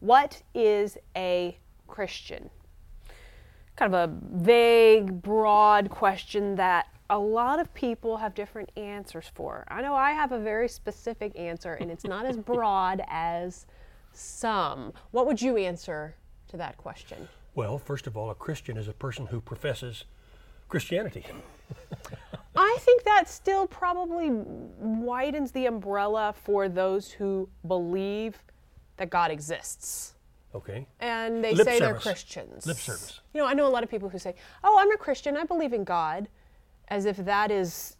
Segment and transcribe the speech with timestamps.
[0.00, 2.50] What is a Christian?
[3.76, 9.64] Kind of a vague, broad question that a lot of people have different answers for.
[9.68, 13.66] I know I have a very specific answer, and it's not as broad as
[14.12, 14.92] some.
[15.10, 16.14] What would you answer
[16.48, 17.28] to that question?
[17.54, 20.04] Well, first of all, a Christian is a person who professes
[20.68, 21.26] Christianity.
[22.56, 28.42] I think that still probably widens the umbrella for those who believe
[29.00, 30.12] that God exists.
[30.54, 30.86] Okay.
[31.00, 32.02] And they Lip say they're service.
[32.02, 32.66] Christians.
[32.66, 33.20] Lip service.
[33.32, 35.38] You know, I know a lot of people who say, "Oh, I'm a Christian.
[35.38, 36.28] I believe in God,"
[36.88, 37.96] as if that is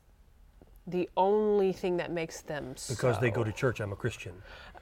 [0.86, 4.34] the only thing that makes them Because they go to church, I'm a Christian.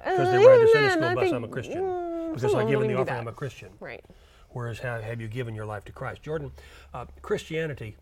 [0.05, 1.83] Uh, Because they ride the Sunday school bus, think, I'm a Christian.
[1.83, 3.71] mm, Because I give in the offering, I'm a Christian.
[3.79, 4.05] Right.
[4.51, 6.23] Whereas, how have you given your life to Christ?
[6.23, 6.51] Jordan,
[6.95, 7.96] uh, Christianity,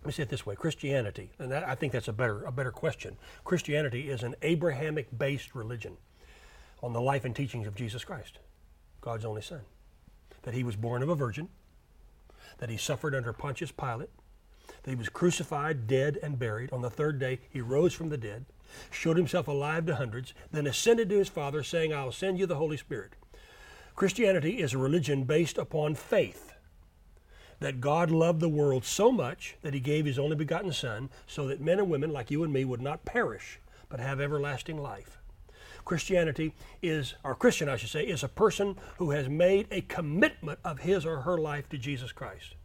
[0.00, 2.50] let me say it this way Christianity, and that, I think that's a better, a
[2.52, 3.16] better question.
[3.44, 5.98] Christianity is an Abrahamic based religion
[6.82, 8.38] on the life and teachings of Jesus Christ,
[9.00, 9.60] God's only Son.
[10.42, 11.48] That he was born of a virgin,
[12.58, 14.10] that he suffered under Pontius Pilate,
[14.82, 16.72] that he was crucified, dead, and buried.
[16.72, 18.46] On the third day, he rose from the dead,
[18.90, 22.46] showed himself alive to hundreds, then ascended to his Father, saying, I will send you
[22.46, 23.14] the Holy Spirit.
[23.94, 26.52] Christianity is a religion based upon faith
[27.60, 31.46] that God loved the world so much that he gave his only begotten Son so
[31.48, 33.58] that men and women like you and me would not perish
[33.88, 35.18] but have everlasting life.
[35.88, 40.58] Christianity is, or Christian I should say, is a person who has made a commitment
[40.62, 42.56] of his or her life to Jesus Christ.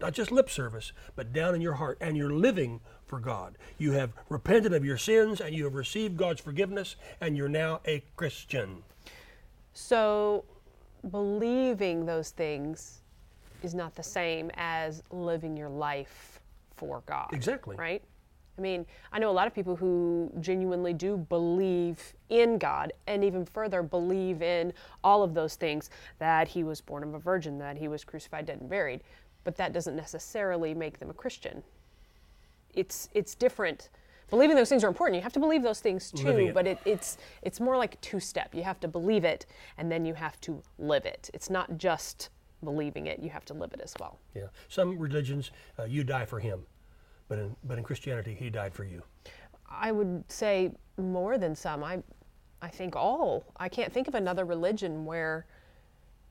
[0.00, 3.58] Not just lip service, but down in your heart, and you're living for God.
[3.78, 7.80] You have repented of your sins and you have received God's forgiveness, and you're now
[7.84, 8.84] a Christian.
[9.74, 10.44] So,
[11.10, 13.00] believing those things
[13.64, 16.40] is not the same as living your life
[16.76, 17.30] for God.
[17.32, 17.74] Exactly.
[17.74, 18.04] Right?
[18.58, 23.22] I mean, I know a lot of people who genuinely do believe in God and
[23.24, 24.72] even further believe in
[25.04, 28.46] all of those things that he was born of a virgin, that he was crucified,
[28.46, 29.02] dead, and buried.
[29.44, 31.62] But that doesn't necessarily make them a Christian.
[32.74, 33.90] It's, it's different.
[34.28, 35.16] Believing those things are important.
[35.16, 36.54] You have to believe those things too, it.
[36.54, 38.54] but it, it's, it's more like a two step.
[38.54, 39.46] You have to believe it
[39.78, 41.30] and then you have to live it.
[41.32, 42.28] It's not just
[42.62, 44.18] believing it, you have to live it as well.
[44.34, 44.48] Yeah.
[44.68, 46.66] Some religions, uh, you die for him,
[47.28, 49.02] but in, but in Christianity, he died for you.
[49.70, 51.84] I would say more than some.
[51.84, 52.02] I,
[52.62, 53.44] I think all.
[53.56, 55.46] I can't think of another religion where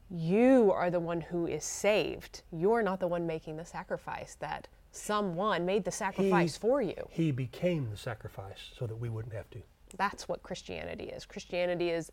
[0.09, 2.41] you are the one who is saved.
[2.51, 4.35] You're not the one making the sacrifice.
[4.39, 6.95] That someone made the sacrifice for you.
[7.09, 9.59] He became the sacrifice so that we wouldn't have to.
[9.97, 11.25] That's what Christianity is.
[11.25, 12.11] Christianity is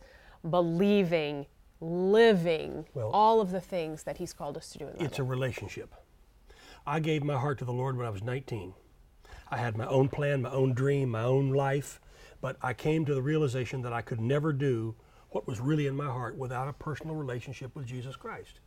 [0.50, 1.46] believing,
[1.80, 5.18] living Well, all of the things that He's called us to do in the It's
[5.18, 5.94] a relationship.
[6.86, 8.74] I gave my heart to the Lord when I was 19.
[9.50, 11.98] I had my own plan, my own dream, my own life,
[12.42, 14.94] but I came to the realization that I could never do
[15.30, 18.60] what was really in my heart without a personal relationship with Jesus Christ.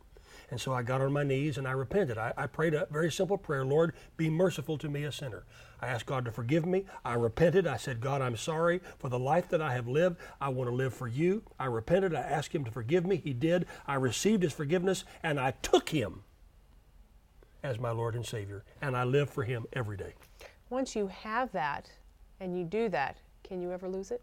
[0.50, 2.18] And so I got on my knees and I repented.
[2.18, 5.44] I, I prayed a very simple prayer Lord, be merciful to me, a sinner.
[5.80, 6.86] I asked God to forgive me.
[7.04, 7.68] I repented.
[7.68, 10.16] I said, God, I'm sorry for the life that I have lived.
[10.40, 11.42] I want to live for you.
[11.56, 12.16] I repented.
[12.16, 13.16] I asked Him to forgive me.
[13.16, 13.66] He did.
[13.86, 16.24] I received His forgiveness and I took Him
[17.68, 18.64] as my Lord and Savior.
[18.80, 20.14] And I live for Him every day.
[20.70, 21.90] Once you have that
[22.40, 24.22] and you do that, can you ever lose it?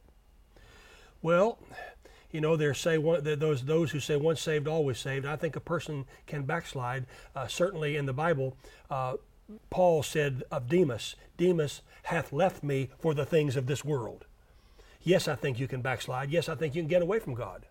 [1.21, 1.59] Well,
[2.31, 5.25] you know, there's say one, those those who say once saved, always saved.
[5.25, 7.05] I think a person can backslide.
[7.35, 8.57] Uh, certainly in the Bible,
[8.89, 9.15] uh,
[9.69, 14.25] Paul said of Demas, Demas hath left me for the things of this world.
[15.01, 16.31] Yes, I think you can backslide.
[16.31, 17.67] Yes, I think you can get away from God.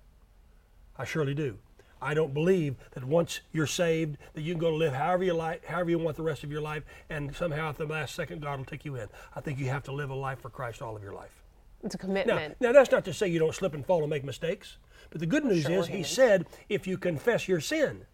[0.96, 1.58] I surely do.
[2.04, 5.64] I don't believe that once you're saved that you can go live however you like,
[5.64, 8.58] however you want the rest of your life, and somehow at the last second God
[8.58, 9.08] will take you in.
[9.34, 11.42] I think you have to live a life for Christ all of your life.
[11.82, 12.56] It's a Now, commitment.
[12.60, 14.76] now that's not to say you don't slip and fall and make mistakes.
[15.10, 18.06] But the good news Sure, is he said if you confess your sin.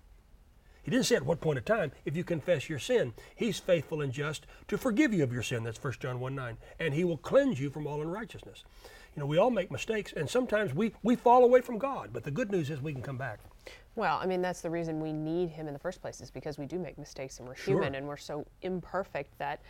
[0.83, 1.93] He didn't say at what point of time.
[2.05, 5.63] If you confess your sin, he's faithful and just to forgive you of your sin.
[5.65, 6.57] That's 1 John 1 9.
[6.79, 8.65] And he will cleanse you from all unrighteousness.
[9.15, 12.11] You know, we all make mistakes, and sometimes we, we fall away from God.
[12.13, 13.41] But the good news is we can come back.
[13.97, 16.59] Well, I mean, that's the reason we need him in the first place, is because
[16.59, 17.75] we do make mistakes and we're Sure.
[17.75, 19.61] human and we're so imperfect that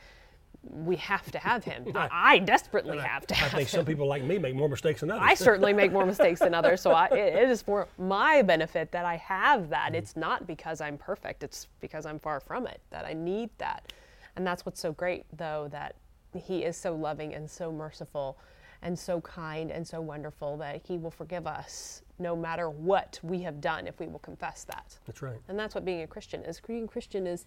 [0.62, 1.90] we have to have him.
[1.94, 3.78] I, I desperately I- have to I have think him.
[3.78, 5.22] some people like me make more mistakes than others.
[5.25, 8.92] I certainly make more mistakes than others, so I, it, it is for my benefit
[8.92, 9.70] that I have Mm-hmm.
[9.70, 9.94] that.
[9.94, 13.93] It's not because I'm perfect, it's because I'm far from it that I need that.
[14.36, 15.94] And that's what's so great, though, that
[16.36, 18.36] He is so loving and so merciful
[18.82, 23.41] and so kind and so wonderful that He will forgive us no matter what we
[23.43, 24.99] have done if we will confess that.
[25.06, 25.41] That's right.
[25.49, 26.61] And that's what being a Christian is.
[26.67, 27.47] Being a Christian is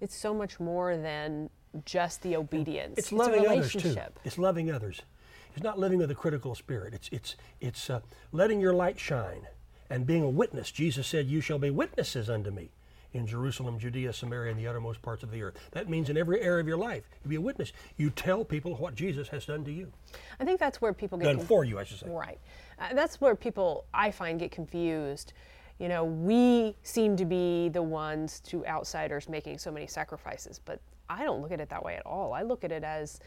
[0.00, 1.50] it's so much more than
[1.84, 2.98] just the obedience.
[2.98, 3.96] It's a loving others too.
[4.24, 5.02] It's loving others.
[5.54, 6.94] It's not living with a critical spirit.
[6.94, 8.00] It's it's it's uh,
[8.32, 9.46] letting your light shine
[9.90, 12.70] And being a witness, Jesus said, You shall be witnesses unto me
[13.12, 15.56] in Jerusalem, Judea, Samaria, and the uttermost parts of the earth.
[15.72, 17.72] That means in every area of your life, you be a witness.
[17.96, 19.92] You tell people what Jesus has done to you.
[20.38, 22.08] I think that's where people get Done conf- for you, I should say.
[22.08, 22.38] Right.
[22.78, 25.32] Uh, that's where people, I find, get confused.
[25.78, 30.80] You know, we seem to be the ones to outsiders making so many sacrifices, but
[31.08, 32.32] I don't look at it that way at all.
[32.32, 33.18] I look at it as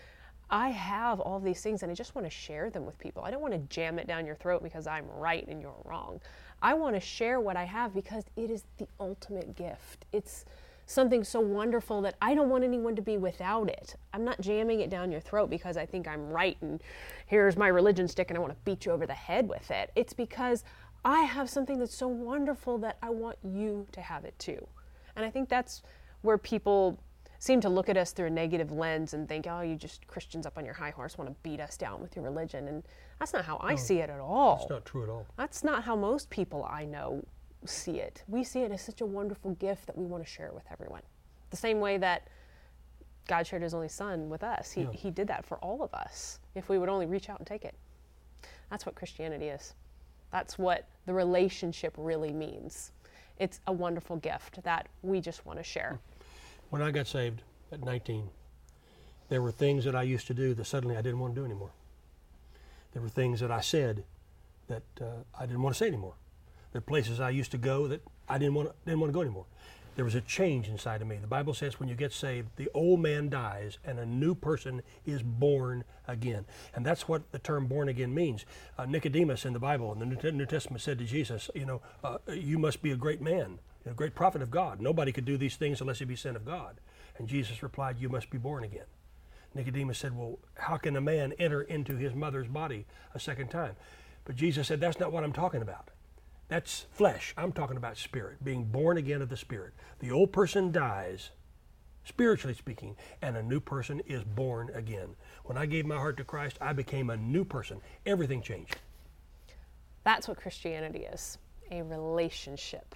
[0.54, 3.24] I have all these things and I just want to share them with people.
[3.24, 6.22] I don't want to jam it down your throat because I'm right and you're wrong.
[6.62, 10.06] I want to share what I have because it is the ultimate gift.
[10.12, 10.46] It's
[10.86, 13.96] something so wonderful that I don't want anyone to be without it.
[14.14, 16.80] I'm not jamming it down your throat because I think I'm right and
[17.26, 19.90] here's my religion stick and I want to beat you over the head with it.
[19.96, 20.64] It's because
[21.04, 24.68] I have something that's so wonderful that I want you to have it too.
[25.16, 25.82] And I think that's
[26.22, 27.00] where people
[27.44, 30.45] seem to look at us through a negative lens and think, oh, you just Christians
[30.45, 32.69] up on your high horse want to beat us down with your religion.
[32.69, 32.84] And
[33.19, 34.60] that's not how I see it at all.
[34.60, 35.25] That's not true at all.
[35.36, 37.22] That's not how most people I know
[37.66, 38.24] see it.
[38.30, 41.01] We see it as such a wonderful gift that we want to share with everyone.
[41.50, 42.30] The same way that
[43.28, 44.72] God shared his only son with us.
[44.72, 47.45] He, he did that for all of us if we would only reach out and
[47.45, 47.75] take it.
[48.69, 49.74] That's what Christianity is.
[50.31, 52.94] That's what the relationship really means.
[53.38, 56.00] It's a wonderful gift that we just want to share.
[56.00, 56.12] Hmm.
[56.69, 58.30] When I got saved at 19,
[59.30, 61.45] there were things that I used to do that suddenly I didn't want to do
[61.45, 61.71] anymore.
[62.94, 64.04] There were things that I said
[64.68, 66.13] that uh, I didn't want to say anymore.
[66.71, 69.13] There are places I used to go that I didn't want to, didn't want to
[69.13, 69.45] go anymore.
[69.95, 71.18] There was a change inside of me.
[71.18, 74.81] The Bible says when you get saved, the old man dies and a new person
[75.06, 76.45] is born again.
[76.74, 78.44] And that's what the term born again means.
[78.77, 81.81] Uh, Nicodemus in the Bible, in the New- New Testament, said to Jesus, You know,
[82.04, 84.80] uh, you must be a great man, a great prophet of God.
[84.81, 86.80] Nobody could do these things unless he be sent of God.
[87.18, 88.85] And Jesus replied, You must be born again.
[89.53, 93.75] Nicodemus said, Well, how can a man enter into his mother's body a second time?
[94.25, 95.89] But Jesus said, That's not what I'm talking about.
[96.47, 97.33] That's flesh.
[97.38, 99.74] I'm talking about spirit, being born again of the spirit.
[100.00, 101.31] The old person dies,
[102.03, 105.15] spiritually speaking, and a new person is born again.
[105.45, 107.80] When I gave my heart to Christ, I became a new person.
[108.06, 108.77] Everything changed.
[110.03, 111.38] That's what Christianity is
[111.71, 112.95] a relationship.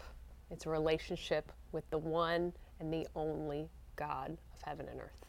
[0.51, 5.27] It's a relationship with the one and the only God of heaven and earth.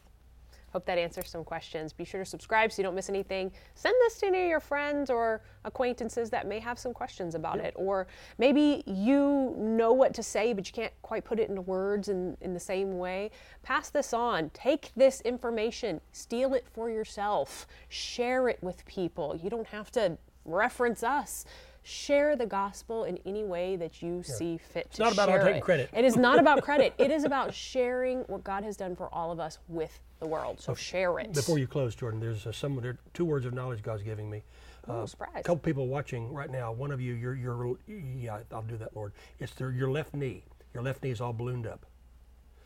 [0.71, 1.93] Hope that answers some questions.
[1.93, 3.51] Be sure to subscribe so you don't miss anything.
[3.73, 7.59] Send this to any of your friends or acquaintances that may have some questions about
[7.59, 7.73] it.
[7.75, 8.07] Or
[8.37, 12.37] maybe you know what to say, but you can't quite put it into words in,
[12.41, 13.31] in the same way.
[13.63, 14.51] Pass this on.
[14.51, 19.39] Take this information, steal it for yourself, share it with people.
[19.41, 21.45] You don't have to reference us.
[21.83, 25.61] Share the gospel in any way that you see fit to not about taking it.
[25.63, 25.89] credit.
[25.93, 26.93] It is not about credit.
[26.99, 30.59] It is about sharing what God has done for all of us with the world.
[30.59, 31.33] So share it.
[31.33, 34.43] Before you close, Jordan, there's uh, some there two words of knowledge God's giving me.
[34.87, 35.43] Oh, A surprise.
[35.43, 36.71] couple people watching right now.
[36.71, 39.13] One of you, your your yeah, I'll do that, Lord.
[39.39, 40.43] It's their, your left knee.
[40.73, 41.85] Your left knee is all ballooned up.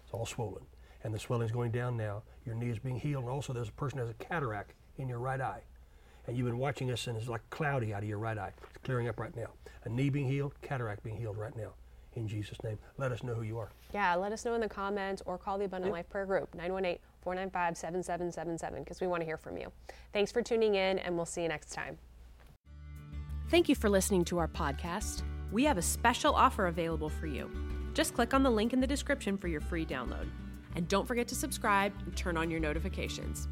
[0.04, 0.64] It's all swollen,
[1.04, 2.24] and the swelling's going down now.
[2.46, 5.08] Your knee is being healed, and also there's a person who has a cataract in
[5.08, 5.62] your right eye,
[6.28, 8.54] and you've been watching us and it's like cloudy out of your right eye.
[8.70, 9.48] It's clearing up right now.
[9.86, 11.74] A knee being healed, cataract being healed right now.
[12.16, 13.72] In Jesus' name, let us know who you are.
[13.94, 17.00] Yeah, let us know in the comments or call the Abundant Life Prayer Group, 918
[17.22, 19.72] 495 7777, because we want to hear from you.
[20.12, 21.98] Thanks for tuning in, and we'll see you next time.
[23.50, 25.24] Thank you for listening to our podcast.
[25.52, 27.50] We have a special offer available for you.
[27.94, 30.28] Just click on the link in the description for your free download.
[30.76, 33.48] And don't forget to subscribe and turn on your notifications.